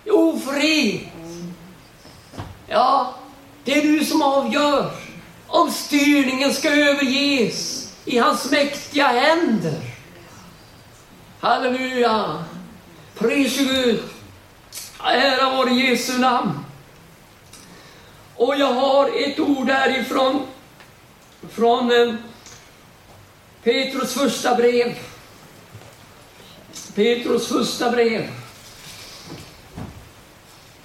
I 0.06 0.10
ofrid? 0.10 1.08
Ja, 2.68 3.14
det 3.64 3.74
är 3.74 3.82
du 3.82 4.06
som 4.06 4.22
avgör 4.22 4.92
om 5.48 5.72
styrningen 5.72 6.54
ska 6.54 6.70
överges 6.70 7.92
i 8.06 8.18
hans 8.18 8.52
mäktiga 8.52 9.08
händer. 9.08 9.82
Halleluja! 11.40 12.46
Pris 13.16 13.58
Gud! 13.58 14.04
Ära 15.04 15.50
vare 15.50 15.74
Jesu 15.74 16.18
namn. 16.18 16.66
Och 18.36 18.56
jag 18.56 18.74
har 18.74 19.10
ett 19.24 19.40
ord 19.40 19.68
därifrån, 19.68 20.48
från 21.50 21.92
eh, 21.92 22.16
Petrus 23.64 24.14
första 24.14 24.56
brev. 24.56 24.96
Petrus 26.96 27.48
första 27.48 27.92
brev. 27.92 28.30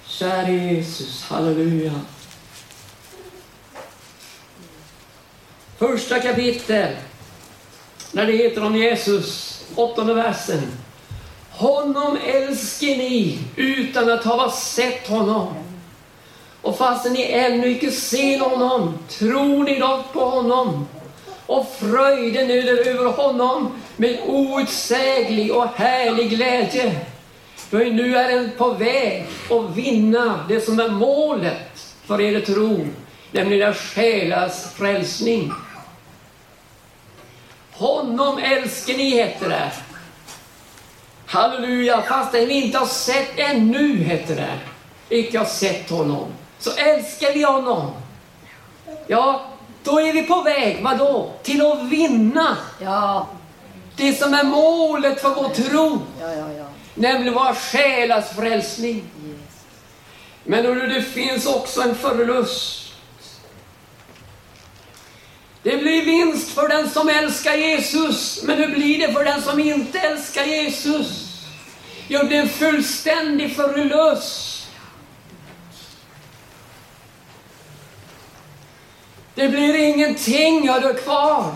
Käre 0.05 0.51
Jesus, 0.51 1.23
halleluja. 1.23 1.93
Första 5.77 6.19
kapitel, 6.19 6.95
när 8.11 8.25
det 8.25 8.33
heter 8.33 8.63
om 8.63 8.75
Jesus, 8.75 9.61
åttonde 9.75 10.13
versen. 10.13 10.86
Honom 11.57 12.17
älskar 12.25 12.87
ni 12.87 13.39
utan 13.55 14.11
att 14.11 14.23
ha 14.23 14.51
sett 14.51 15.07
honom. 15.07 15.53
Och 16.61 16.77
fastän 16.77 17.13
ni 17.13 17.31
ännu 17.31 17.69
icke 17.69 17.91
ser 17.91 18.39
honom, 18.39 18.97
tror 19.09 19.63
ni 19.63 19.79
dock 19.79 20.13
på 20.13 20.25
honom. 20.25 20.87
Och 21.45 21.75
fröjden 21.79 22.51
är 22.51 22.87
över 22.87 23.11
honom 23.11 23.71
med 23.95 24.19
outsäglig 24.25 25.55
och 25.55 25.67
härlig 25.75 26.29
glädje. 26.29 26.99
För 27.55 27.85
nu 27.85 28.17
är 28.17 28.35
den 28.35 28.51
på 28.57 28.69
väg 28.69 29.27
att 29.49 29.77
vinna 29.77 30.45
det 30.49 30.61
som 30.61 30.79
är 30.79 30.89
målet 30.89 31.95
för 32.05 32.21
er 32.21 32.41
tro, 32.41 32.87
nämligen 33.31 33.69
er 33.69 33.73
själars 33.73 34.73
frälsning. 34.75 35.51
Honom 37.71 38.37
älskar 38.37 38.93
ni, 38.93 39.09
heter 39.09 39.49
det. 39.49 39.71
Halleluja, 41.27 42.01
fastän 42.01 42.47
vi 42.47 42.53
inte 42.65 42.77
har 42.77 42.85
sett 42.85 43.39
ännu, 43.39 43.97
heter 44.03 44.35
det. 44.35 44.59
Icke 45.15 45.37
har 45.37 45.45
sett 45.45 45.89
honom. 45.89 46.27
Så 46.59 46.71
älskar 46.71 47.33
vi 47.33 47.43
honom. 47.43 47.91
Ja, 49.07 49.41
då 49.83 49.99
är 50.01 50.13
vi 50.13 50.23
på 50.23 50.41
väg, 50.41 50.79
vadå? 50.83 51.31
Till 51.43 51.65
att 51.65 51.83
vinna 51.83 52.57
Ja, 52.81 53.27
det 53.95 54.13
som 54.13 54.33
är 54.33 54.43
målet 54.43 55.21
för 55.21 55.29
vår 55.29 55.49
tro. 55.49 55.99
ja, 56.21 56.33
ja, 56.33 56.51
ja. 56.57 56.65
Nämligen 56.95 57.33
våra 57.33 57.55
själars 57.55 58.25
frälsning. 58.35 58.95
Yes. 58.95 59.37
Men 60.43 60.63
det 60.89 61.01
finns 61.01 61.45
också 61.45 61.81
en 61.81 61.95
förlust. 61.95 62.86
Det 65.63 65.77
blir 65.77 66.05
vinst 66.05 66.49
för 66.49 66.67
den 66.67 66.89
som 66.89 67.09
älskar 67.09 67.53
Jesus, 67.53 68.43
men 68.43 68.57
hur 68.57 68.67
blir 68.67 69.07
det 69.07 69.13
för 69.13 69.23
den 69.23 69.41
som 69.41 69.59
inte 69.59 69.99
älskar 69.99 70.43
Jesus? 70.43 71.27
Jo, 72.07 72.19
det 72.19 72.25
blir 72.25 72.37
en 72.37 72.49
fullständig 72.49 73.55
förlust. 73.55 74.67
Det 79.35 79.49
blir 79.49 79.75
ingenting 79.75 80.69
av 80.69 80.81
det 80.81 80.93
kvar. 80.93 81.55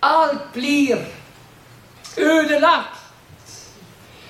Allt 0.00 0.52
blir 0.52 1.06
ödelagt. 2.16 2.98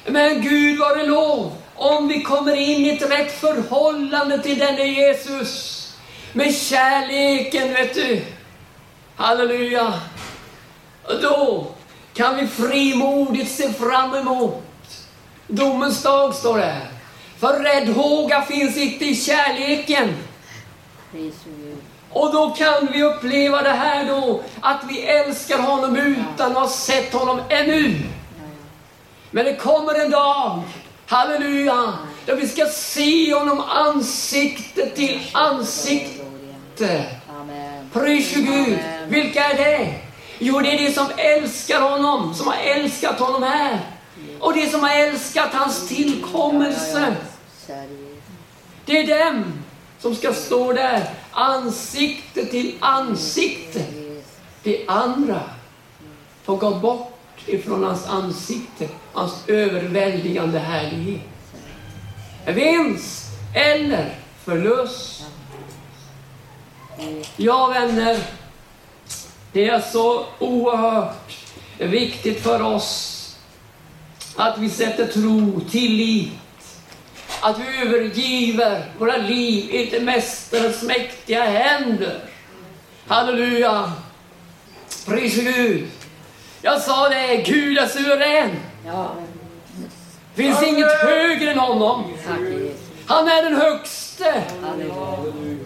Men 0.07 0.43
Gud 0.43 0.79
vare 0.79 1.07
lov 1.07 1.53
om 1.75 2.09
vi 2.09 2.23
kommer 2.23 2.55
in 2.55 2.85
i 2.87 2.91
ett 2.91 3.11
rätt 3.11 3.41
förhållande 3.41 4.43
till 4.43 4.59
denne 4.59 4.85
Jesus. 4.85 5.80
Med 6.33 6.55
kärleken, 6.55 7.73
vet 7.73 7.95
du. 7.95 8.23
Halleluja. 9.17 9.93
Och 11.05 11.21
då 11.23 11.67
kan 12.15 12.37
vi 12.37 12.47
frimodigt 12.47 13.51
se 13.51 13.73
fram 13.73 14.15
emot 14.15 14.63
domens 15.47 16.03
dag, 16.03 16.35
står 16.35 16.59
det. 16.59 16.65
här. 16.65 16.89
För 17.39 17.61
räddhåga 17.61 18.43
finns 18.43 18.77
inte 18.77 19.05
i 19.05 19.15
kärleken. 19.15 20.17
Och 22.11 22.33
då 22.33 22.51
kan 22.51 22.89
vi 22.93 23.03
uppleva 23.03 23.63
det 23.63 23.71
här 23.71 24.05
då, 24.05 24.43
att 24.61 24.81
vi 24.89 25.03
älskar 25.03 25.59
honom 25.59 25.97
utan 25.97 26.51
att 26.51 26.59
ha 26.59 26.69
sett 26.69 27.13
honom 27.13 27.41
ännu. 27.49 28.03
Men 29.31 29.45
det 29.45 29.57
kommer 29.57 30.05
en 30.05 30.11
dag, 30.11 30.63
halleluja, 31.11 31.99
då 32.27 32.35
vi 32.35 32.49
ska 32.49 32.67
se 32.67 33.35
honom 33.35 33.61
ansikte 33.61 34.91
till 34.91 35.21
ansikte. 35.33 37.05
Pris 37.93 38.33
för 38.33 38.41
Gud. 38.41 38.79
Vilka 39.09 39.45
är 39.45 39.57
det? 39.57 39.95
Jo, 40.39 40.61
det 40.61 40.69
är 40.69 40.79
de 40.79 40.93
som 40.93 41.07
älskar 41.17 41.81
honom, 41.81 42.35
som 42.35 42.47
har 42.47 42.57
älskat 42.57 43.19
honom 43.21 43.43
här. 43.43 43.81
Och 44.41 44.55
de 44.55 44.67
som 44.67 44.81
har 44.81 44.91
älskat 44.91 45.49
hans 45.53 45.89
tillkommelse. 45.89 47.17
Det 48.85 48.99
är 48.99 49.25
dem 49.25 49.45
som 49.99 50.15
ska 50.15 50.33
stå 50.33 50.73
där, 50.73 51.11
ansikte 51.31 52.47
till 52.47 52.75
ansikte. 52.81 53.85
De 54.63 54.85
andra 54.89 55.41
får 56.45 56.57
gå 56.57 56.71
bort 56.71 57.10
ifrån 57.47 57.85
hans 57.85 58.07
ansikte, 58.07 58.89
hans 59.13 59.35
överväldigande 59.47 60.59
härlighet. 60.59 61.23
Vinst 62.47 63.27
eller 63.55 64.15
förlust. 64.45 65.25
Ja, 67.37 67.67
vänner, 67.67 68.19
det 69.53 69.69
är 69.69 69.81
så 69.81 70.27
oerhört 70.39 71.39
viktigt 71.79 72.43
för 72.43 72.63
oss 72.63 73.17
att 74.37 74.59
vi 74.59 74.71
sätter 74.71 75.07
tro, 75.07 75.61
tillit, 75.71 76.33
att 77.41 77.59
vi 77.59 77.83
övergiver 77.83 78.93
våra 78.99 79.17
liv 79.17 79.75
i 79.75 79.85
det 79.91 80.01
Mästarens 80.01 80.83
mäktiga 80.83 81.45
händer. 81.45 82.25
Halleluja! 83.07 83.93
Pris 85.07 85.37
Gud! 85.37 85.89
Jag 86.63 86.83
sa 86.83 87.09
det, 87.09 87.37
Gud 87.37 87.79
är 87.79 87.87
suverän. 87.87 88.51
Ja, 88.87 89.11
finns 90.35 90.63
inget 90.63 90.93
högre 90.93 91.51
än 91.51 91.59
honom. 91.59 92.05
Han 93.07 93.29
är 93.29 93.43
den 93.43 93.57
högste. 93.57 94.45
Halleluja. 94.63 95.65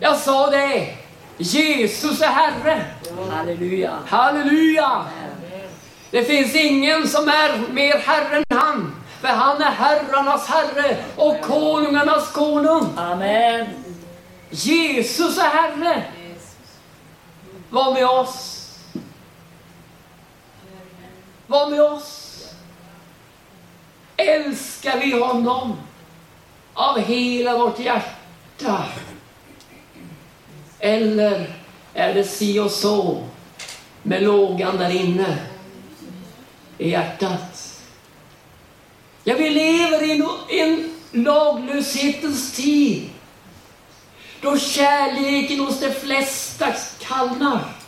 Jag 0.00 0.16
sa 0.16 0.50
det, 0.50 0.96
Jesus 1.38 2.20
är 2.20 2.26
Herre. 2.26 2.84
Halleluja. 3.30 3.92
Halleluja! 4.06 5.04
Det 6.10 6.24
finns 6.24 6.54
ingen 6.54 7.08
som 7.08 7.28
är 7.28 7.72
mer 7.72 7.98
Herre 7.98 8.36
än 8.36 8.58
han. 8.58 8.94
För 9.20 9.28
han 9.28 9.62
är 9.62 9.70
herrarnas 9.70 10.46
Herre 10.46 10.96
och 11.16 11.40
konungarnas 11.40 12.32
konung. 12.32 12.88
Amen. 12.96 13.66
Jesus 14.50 15.38
är 15.38 15.48
Herre. 15.48 16.02
Var 17.70 17.92
med 17.92 18.06
oss. 18.06 18.49
Var 21.50 21.70
med 21.70 21.82
oss. 21.82 22.44
Älskar 24.16 25.00
vi 25.00 25.20
honom 25.20 25.76
av 26.74 26.98
hela 26.98 27.58
vårt 27.58 27.78
hjärta? 27.78 28.84
Eller 30.78 31.52
är 31.94 32.14
det 32.14 32.24
si 32.24 32.58
och 32.58 32.70
så 32.70 33.22
med 34.02 34.22
lågan 34.22 34.76
där 34.76 34.90
inne 34.90 35.38
i 36.78 36.90
hjärtat? 36.90 37.80
Ja, 39.24 39.34
vi 39.38 39.50
lever 39.50 40.02
i 40.02 40.60
en- 40.60 40.94
laglöshetens 41.24 42.52
tid 42.52 43.10
då 44.40 44.58
kärleken 44.58 45.60
hos 45.60 45.80
de 45.80 45.90
flesta 45.90 46.72
kallnar. 47.00 47.79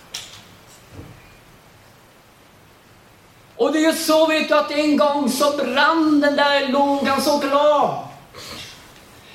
Och 3.62 3.72
det 3.72 3.78
är 3.78 3.92
ju 3.92 3.98
så 3.98 4.26
vet 4.26 4.48
du 4.48 4.54
att 4.54 4.70
en 4.70 4.96
gång 4.96 5.30
så 5.30 5.56
brann 5.56 6.20
den 6.20 6.36
där 6.36 6.68
lågan 6.68 7.22
så 7.22 7.38
klart. 7.38 8.04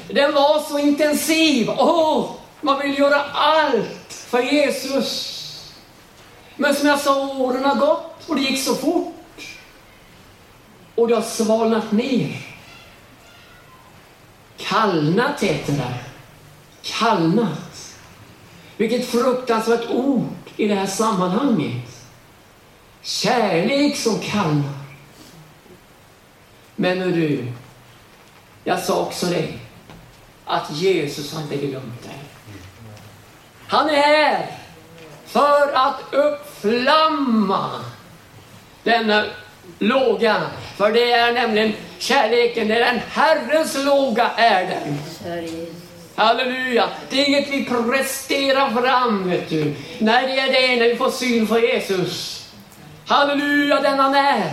Den 0.09 0.33
var 0.33 0.59
så 0.59 0.79
intensiv. 0.79 1.69
Åh, 1.69 2.31
man 2.61 2.79
vill 2.79 2.99
göra 2.99 3.21
allt 3.23 4.13
för 4.13 4.41
Jesus. 4.41 5.43
Men 6.55 6.75
som 6.75 6.87
jag 6.87 6.99
sa, 6.99 7.27
åren 7.27 7.65
har 7.65 7.75
gått 7.75 8.29
och 8.29 8.35
det 8.35 8.41
gick 8.41 8.63
så 8.63 8.75
fort. 8.75 9.13
Och 10.95 11.07
det 11.07 11.15
har 11.15 11.21
svalnat 11.21 11.91
ner. 11.91 12.45
Kallnat 14.57 15.43
heter 15.43 15.73
det. 15.73 15.95
Kallnat. 16.81 17.95
Vilket 18.77 19.09
fruktansvärt 19.09 19.89
ord 19.89 20.29
i 20.57 20.67
det 20.67 20.75
här 20.75 20.87
sammanhanget. 20.87 21.96
Kärlek 23.07 23.97
som 23.97 24.19
kallnar. 24.19 24.73
Men 26.75 27.01
hör 27.01 27.11
du, 27.11 27.45
jag 28.63 28.79
sa 28.79 29.01
också 29.01 29.25
det, 29.25 29.47
att 30.45 30.71
Jesus 30.71 31.33
har 31.33 31.41
inte 31.41 31.55
glömt 31.55 32.03
dig. 32.03 32.19
Han 33.67 33.89
är 33.89 33.95
här 33.95 34.45
för 35.25 35.73
att 35.73 35.99
uppflamma 36.11 37.69
denna 38.83 39.25
låga. 39.79 40.41
För 40.77 40.91
det 40.91 41.11
är 41.11 41.33
nämligen 41.33 41.73
kärleken, 41.99 42.67
det 42.67 42.75
är 42.75 42.93
den 42.93 43.01
Herrens 43.09 43.85
låga 43.85 44.29
är 44.29 44.67
den. 44.67 44.97
Halleluja! 46.15 46.89
Det 47.09 47.21
är 47.21 47.27
inget 47.27 47.49
vi 47.49 47.65
presterar 47.65 48.81
fram, 48.81 49.29
vet 49.29 49.49
du. 49.49 49.75
Nej, 49.99 50.27
det 50.27 50.39
är 50.39 50.51
det 50.51 50.75
när 50.75 50.89
vi 50.89 50.95
får 50.95 51.11
syn 51.11 51.47
för 51.47 51.59
Jesus. 51.59 52.36
Halleluja, 53.07 53.81
den 53.81 53.99
han 53.99 54.15
är. 54.15 54.51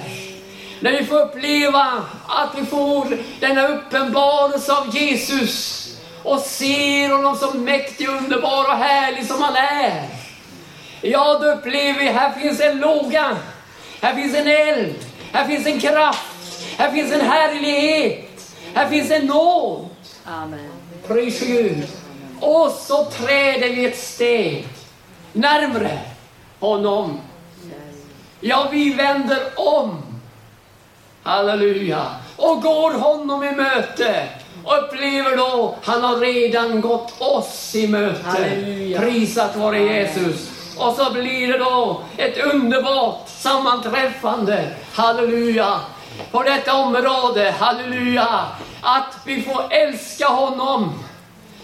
När 0.81 0.93
vi 0.93 1.05
får 1.05 1.21
uppleva 1.21 2.03
att 2.29 2.51
vi 2.57 2.67
får 2.67 3.19
denna 3.41 3.69
uppenbarelse 3.69 4.73
av 4.73 4.97
Jesus 4.97 5.85
och 6.23 6.41
ser 6.41 7.09
honom 7.09 7.37
som 7.37 7.65
mäktig, 7.65 8.09
underbar 8.09 8.65
och 8.65 8.77
härlig 8.77 9.27
som 9.27 9.43
han 9.43 9.57
är. 9.57 10.09
Ja, 11.01 11.39
då 11.39 11.47
upplever 11.47 12.01
vi, 12.01 12.07
här 12.07 12.33
finns 12.33 12.61
en 12.61 12.79
låga, 12.79 13.37
här 14.01 14.15
finns 14.15 14.35
en 14.35 14.47
eld, 14.47 14.95
här 15.33 15.45
finns 15.45 15.67
en 15.67 15.81
kraft, 15.81 16.67
här 16.79 16.93
finns 16.93 17.13
en 17.13 17.21
härlighet, 17.21 18.55
här 18.75 18.89
finns 18.89 19.11
en 19.11 19.27
nåd. 19.27 19.89
Amen. 20.25 20.71
Pris 21.07 21.41
Gud. 21.41 21.89
Och 22.41 22.71
så 22.71 23.05
träder 23.05 23.69
vi 23.69 23.85
ett 23.85 23.99
steg 23.99 24.67
närmre 25.33 25.99
honom. 26.61 27.21
Ja, 28.47 28.69
vi 28.71 28.95
vänder 28.95 29.43
om. 29.57 30.03
Halleluja. 31.23 32.07
Och 32.37 32.63
går 32.63 32.93
honom 32.93 33.45
i 33.45 33.53
möte. 33.53 34.29
Och 34.65 34.79
upplever 34.79 35.37
då, 35.37 35.77
han 35.83 36.05
har 36.05 36.17
redan 36.17 36.81
gått 36.81 37.21
oss 37.21 37.75
i 37.75 37.89
möte. 37.89 38.25
Halleluja. 38.25 39.01
Prisat 39.01 39.57
vare 39.57 39.79
Jesus. 39.79 40.51
Och 40.79 40.95
så 40.95 41.13
blir 41.13 41.53
det 41.53 41.59
då 41.59 42.03
ett 42.17 42.39
underbart 42.39 43.29
sammanträffande. 43.29 44.71
Halleluja. 44.93 45.81
På 46.31 46.43
detta 46.43 46.75
område, 46.75 47.55
halleluja. 47.59 48.45
Att 48.81 49.17
vi 49.25 49.43
får 49.43 49.65
älska 49.71 50.29
honom. 50.29 51.05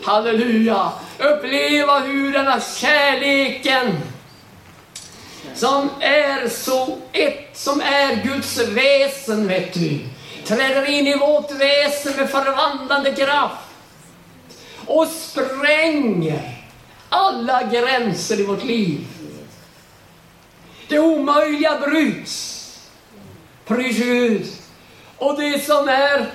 Halleluja. 0.05 0.89
Uppleva 1.19 1.99
hur 1.99 2.33
denna 2.33 2.61
kärleken 2.61 3.99
som 5.55 5.91
är 6.01 6.49
så 6.49 6.99
ett 7.13 7.51
som 7.53 7.81
är 7.81 8.25
Guds 8.25 8.59
väsen, 8.59 9.49
vet 9.49 9.75
du, 9.75 9.99
träder 10.45 10.91
in 10.91 11.07
i 11.07 11.19
vårt 11.19 11.51
väsen 11.51 12.17
med 12.17 12.31
förvandlande 12.31 13.13
kraft 13.13 13.71
och 14.87 15.07
spränger 15.07 16.65
alla 17.09 17.63
gränser 17.63 18.41
i 18.41 18.45
vårt 18.45 18.65
liv. 18.65 19.07
Det 20.89 20.99
omöjliga 20.99 21.79
bryts. 21.79 22.57
Pris 23.67 23.97
Gud. 23.97 24.47
Och 25.17 25.41
det 25.41 25.65
som 25.65 25.89
är 25.89 26.27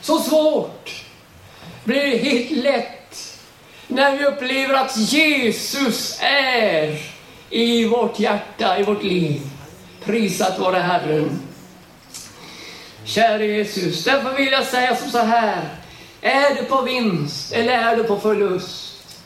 så 0.00 0.18
svårt 0.18 1.04
blir 1.84 2.18
helt 2.18 2.50
lätt 2.50 3.38
när 3.86 4.16
vi 4.16 4.24
upplever 4.26 4.74
att 4.74 4.96
Jesus 4.96 6.18
är 6.20 7.11
i 7.52 7.84
vårt 7.84 8.18
hjärta, 8.18 8.78
i 8.78 8.82
vårt 8.82 9.02
liv. 9.02 9.40
Prisat 10.04 10.58
vare 10.58 10.78
Herren. 10.78 11.40
Käre 13.04 13.46
Jesus, 13.46 14.04
därför 14.04 14.36
vill 14.36 14.52
jag 14.52 14.66
säga 14.66 14.96
som 14.96 15.10
så 15.10 15.18
här. 15.18 15.68
Är 16.20 16.54
du 16.54 16.64
på 16.64 16.82
vinst 16.82 17.52
eller 17.52 17.72
är 17.72 17.96
du 17.96 18.04
på 18.04 18.20
förlust? 18.20 19.18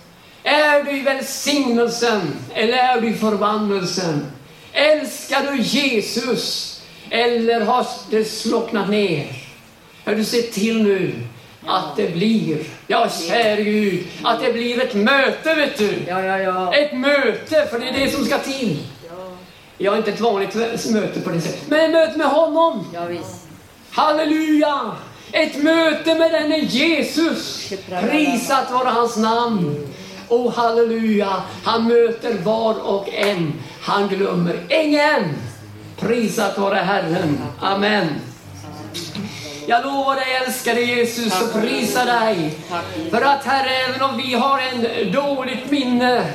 Är 0.42 0.84
du 0.84 0.98
i 0.98 1.02
välsignelsen 1.02 2.20
eller 2.54 2.78
är 2.78 3.00
du 3.00 3.08
i 3.08 3.14
förbannelsen? 3.14 4.26
Älskar 4.72 5.52
du 5.52 5.62
Jesus 5.62 6.76
eller 7.10 7.60
har 7.60 7.86
det 8.10 8.24
slocknat 8.24 8.88
ner? 8.88 9.26
Hör 10.04 10.14
du 10.14 10.24
se 10.24 10.42
till 10.42 10.82
nu 10.82 11.14
att 11.66 11.96
det 11.96 12.12
blir, 12.12 12.58
ja 12.86 13.08
käre 13.28 13.62
Gud, 13.62 14.06
att 14.22 14.40
det 14.40 14.52
blir 14.52 14.82
ett 14.82 14.94
möte 14.94 15.54
vet 15.54 15.78
du. 15.78 15.94
Ja, 16.08 16.22
ja, 16.22 16.38
ja. 16.38 16.74
Ett 16.74 16.92
möte, 16.92 17.66
för 17.70 17.78
det 17.78 17.88
är 17.88 18.04
det 18.04 18.10
som 18.10 18.24
ska 18.24 18.38
till. 18.38 18.78
Ja, 19.78 19.96
inte 19.96 20.10
ett 20.10 20.20
vanligt 20.20 20.54
möte 20.90 21.20
på 21.20 21.30
det 21.30 21.40
sättet, 21.40 21.68
men 21.68 21.80
ett 21.84 21.92
möte 21.92 22.18
med 22.18 22.26
honom. 22.26 22.86
Ja, 22.94 23.04
visst. 23.04 23.48
Halleluja! 23.90 24.92
Ett 25.32 25.62
möte 25.62 26.14
med 26.14 26.32
denne 26.32 26.58
Jesus. 26.58 27.72
Prisat 28.00 28.70
vare 28.70 28.88
hans 28.88 29.16
namn. 29.16 29.86
Och 30.28 30.52
halleluja, 30.52 31.42
han 31.64 31.88
möter 31.88 32.34
var 32.34 32.88
och 32.88 33.08
en. 33.08 33.52
Han 33.80 34.08
glömmer 34.08 34.60
ingen. 34.68 35.34
Prisat 35.98 36.58
vare 36.58 36.76
Herren. 36.76 37.38
Amen. 37.60 38.06
Jag 39.68 39.84
lovar 39.84 40.14
dig 40.14 40.24
älskade 40.46 40.80
Jesus 40.80 41.42
och 41.42 41.60
prisa 41.60 42.04
dig. 42.04 42.54
För 43.10 43.22
att 43.22 43.44
Herre, 43.44 43.70
även 43.88 44.02
om 44.02 44.16
vi 44.16 44.34
har 44.34 44.58
en 44.58 45.12
dåligt 45.12 45.70
minne 45.70 46.26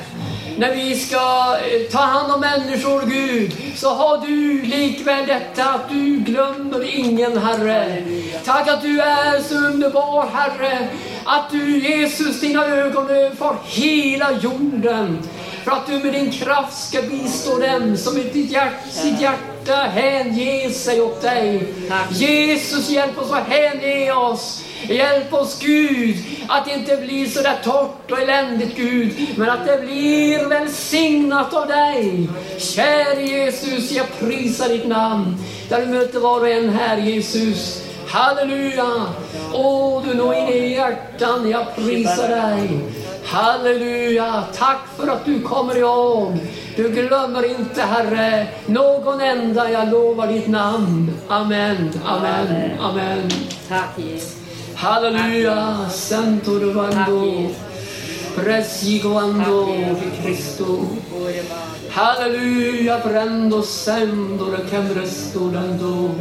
när 0.58 0.74
vi 0.74 0.96
ska 0.96 1.56
eh, 1.56 1.90
ta 1.92 1.98
hand 1.98 2.32
om 2.32 2.40
människor, 2.40 3.06
Gud, 3.06 3.52
så 3.76 3.88
har 3.88 4.26
du 4.26 4.62
likväl 4.62 5.26
detta 5.26 5.64
att 5.64 5.88
du 5.88 6.18
glömmer 6.18 6.98
ingen, 6.98 7.38
Herre. 7.38 8.02
Tack 8.44 8.68
att 8.68 8.82
du 8.82 9.00
är 9.00 9.40
så 9.42 9.54
underbar, 9.54 10.26
Herre, 10.34 10.88
att 11.24 11.50
du, 11.50 11.78
Jesus, 11.78 12.40
dina 12.40 12.66
ögon 12.66 13.10
överfar 13.10 13.56
hela 13.64 14.32
jorden. 14.32 15.18
För 15.64 15.70
att 15.70 15.86
du 15.86 15.98
med 15.98 16.12
din 16.12 16.30
kraft 16.30 16.88
ska 16.88 17.02
bistå 17.02 17.58
dem 17.58 17.96
som 17.96 18.18
i 18.18 18.22
ditt 18.22 18.50
hjärta, 18.50 18.90
sitt 18.90 19.20
hjärta 19.20 19.76
hänger 19.76 20.70
sig 20.70 21.00
åt 21.00 21.22
dig. 21.22 21.74
Tack. 21.88 22.12
Jesus, 22.12 22.90
hjälp 22.90 23.18
oss 23.18 23.32
att 23.32 23.48
hänge 23.48 24.12
oss. 24.12 24.64
Hjälp 24.88 25.32
oss 25.34 25.58
Gud, 25.60 26.16
att 26.48 26.64
det 26.64 26.72
inte 26.72 26.96
blir 26.96 27.26
så 27.26 27.42
där 27.42 27.58
torrt 27.64 28.10
och 28.10 28.18
eländigt 28.18 28.76
Gud, 28.76 29.12
men 29.36 29.50
att 29.50 29.66
det 29.66 29.78
blir 29.78 30.44
välsignat 30.44 31.54
av 31.54 31.68
dig. 31.68 32.28
Käre 32.58 33.22
Jesus, 33.22 33.92
jag 33.92 34.06
prisar 34.20 34.68
ditt 34.68 34.86
namn. 34.86 35.36
Där 35.68 35.80
du 35.80 35.86
möter 35.86 36.20
var 36.20 36.40
och 36.40 36.48
en 36.48 36.70
här 36.70 36.96
Jesus. 36.96 37.82
Halleluja! 38.08 39.06
Åh, 39.52 40.02
du 40.04 40.14
når 40.14 40.34
in 40.34 40.48
i 40.48 40.74
hjärtan, 40.74 41.50
jag 41.50 41.76
prisar 41.76 42.28
dig. 42.28 42.80
Halleluja! 43.24 44.44
Tack 44.58 44.80
för 44.96 45.08
att 45.08 45.24
du 45.24 45.40
kommer 45.40 45.76
ihåg. 45.76 46.38
Du 46.76 46.88
glömmer 46.88 47.50
inte, 47.50 47.82
Herre, 47.82 48.46
någon 48.66 49.20
enda. 49.20 49.70
Jag 49.70 49.88
lovar 49.88 50.26
ditt 50.26 50.48
namn. 50.48 51.10
Amen, 51.28 51.90
amen, 52.04 52.80
amen. 52.80 53.30
Tack 53.68 53.98
Jesus. 53.98 54.36
Halleluja! 54.74 55.88
Santo. 55.90 56.52
Jesus. 56.60 57.56
Presigoando 58.34 59.66
di 59.66 60.22
Cristo. 60.22 60.88
Halleluja! 61.90 62.96
Prendo 62.98 63.62
sendo 63.62 64.50
le 64.50 64.64
camresto 64.70 65.50
dando. 65.50 66.14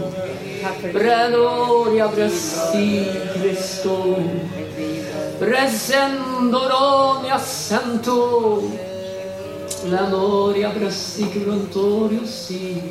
Brenoria 0.91 2.07
bresti 2.07 3.05
Cristo. 3.33 4.60
Presendo 5.41 6.69
ronia 6.69 7.39
santo. 7.39 8.69
La 9.85 10.07
noria 10.07 10.69
bresti 10.69 11.25
si. 12.27 12.81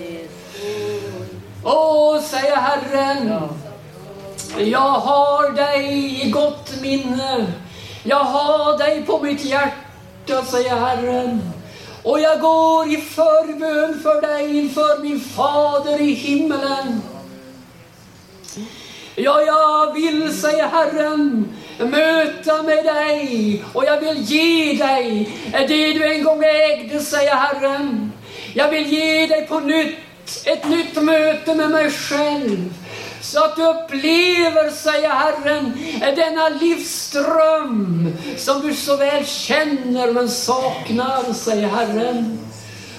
Åh, 1.62 2.20
säger 2.20 2.56
Herren. 2.56 3.48
Jag 4.58 4.80
har 4.80 5.52
dig 5.52 6.26
i 6.26 6.30
gott 6.30 6.80
minne. 6.82 7.46
Jag 8.02 8.24
har 8.24 8.78
dig 8.78 9.04
på 9.06 9.18
mitt 9.18 9.44
hjärta, 9.44 10.44
säger 10.44 10.76
Herren. 10.76 11.40
Och 12.02 12.20
jag 12.20 12.40
går 12.40 12.88
i 12.88 12.96
förbön 12.96 14.00
för 14.02 14.20
dig 14.20 14.58
inför 14.58 15.02
min 15.02 15.20
fader 15.20 16.00
i 16.00 16.12
himmelen. 16.12 17.02
Ja, 19.14 19.42
jag 19.42 19.94
vill, 19.94 20.40
säger 20.40 20.66
Herren, 20.66 21.48
möta 21.86 22.62
med 22.62 22.84
dig 22.84 23.64
och 23.72 23.84
jag 23.84 24.00
vill 24.00 24.22
ge 24.22 24.72
dig 24.72 25.28
det 25.52 25.92
du 25.92 26.14
en 26.14 26.24
gång 26.24 26.44
ägde, 26.44 27.00
säger 27.00 27.34
Herren. 27.34 28.12
Jag 28.54 28.70
vill 28.70 28.86
ge 28.86 29.26
dig 29.26 29.46
på 29.46 29.60
nytt 29.60 29.98
ett 30.44 30.68
nytt 30.68 31.02
möte 31.02 31.54
med 31.54 31.70
mig 31.70 31.90
själv. 31.90 32.74
Så 33.20 33.44
att 33.44 33.56
du 33.56 33.66
upplever, 33.66 34.70
säger 34.70 35.08
Herren, 35.08 35.72
denna 36.16 36.48
livsström 36.48 38.12
som 38.36 38.68
du 38.68 38.74
så 38.74 38.96
väl 38.96 39.26
känner 39.26 40.12
men 40.12 40.28
saknar, 40.28 41.32
säger 41.32 41.68
Herren. 41.68 42.38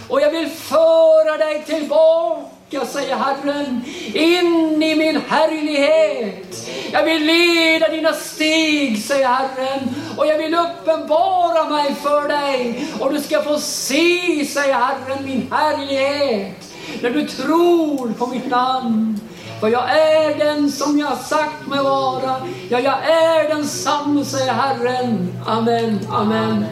Och 0.08 0.22
jag 0.22 0.32
vill 0.32 0.50
föra 0.50 1.38
dig 1.38 1.64
tillbaka, 1.66 2.46
jag 2.74 2.88
säger 2.88 3.16
Herren, 3.16 3.82
in 4.14 4.84
i 4.84 4.96
min 4.96 5.22
härlighet. 5.28 6.70
Jag 6.92 7.04
vill 7.04 7.26
leda 7.26 7.88
dina 7.88 8.14
steg, 8.14 9.04
säger 9.04 9.28
Herren, 9.28 9.80
och 10.18 10.28
jag 10.28 10.38
vill 10.38 10.56
uppenbara 10.56 11.70
mig 11.70 11.96
för 11.96 12.28
dig. 12.28 12.88
Och 13.00 13.14
du 13.14 13.20
ska 13.20 13.44
få 13.44 13.58
se, 13.60 14.46
säger 14.46 14.74
Herren, 14.74 15.26
min 15.26 15.52
härlighet, 15.52 16.74
när 17.02 17.10
du 17.10 17.28
tror 17.28 18.14
på 18.14 18.28
mitt 18.28 18.48
namn. 18.48 19.20
För 19.60 19.68
jag 19.68 19.90
är 19.90 20.38
den 20.38 20.72
som 20.72 21.00
jag 21.00 21.18
sagt 21.18 21.68
mig 21.68 21.84
vara. 21.84 22.36
Ja, 22.70 22.80
jag 22.80 23.06
är 23.06 23.56
densamme, 23.56 24.26
säger 24.26 24.54
Herren. 24.54 25.34
Amen, 25.48 26.00
amen. 26.10 26.10
amen. 26.10 26.66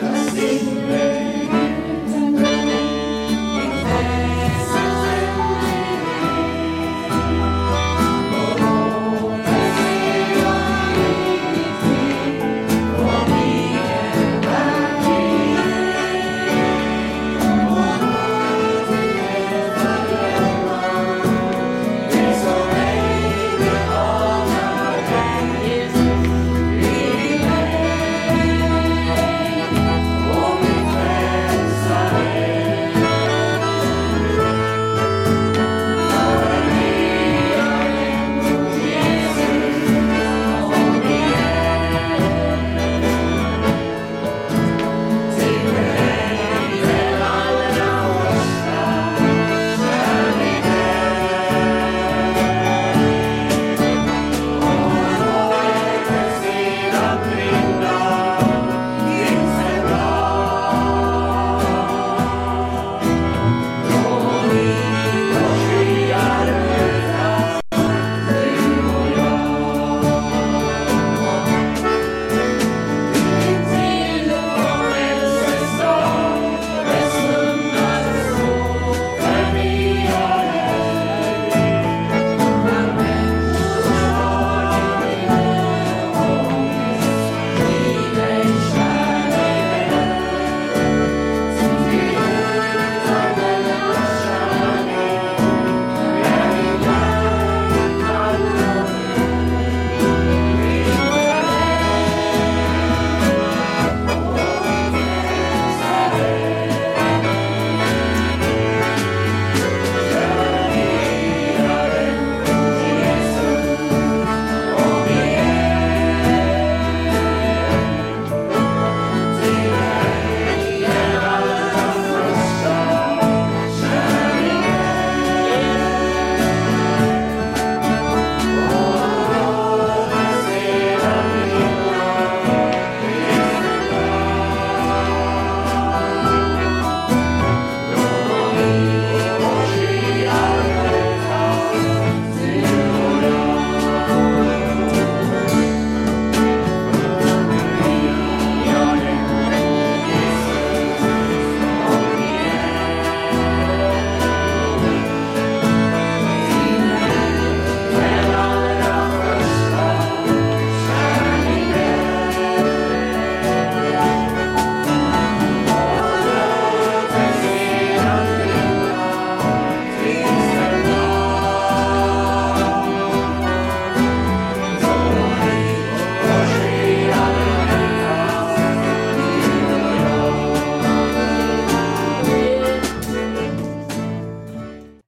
amen. 0.00 1.21